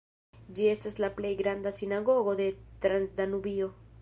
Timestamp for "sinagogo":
1.81-2.35